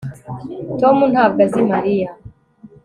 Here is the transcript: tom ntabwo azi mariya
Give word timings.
tom 0.79 0.97
ntabwo 1.11 1.39
azi 1.45 1.61
mariya 1.71 2.09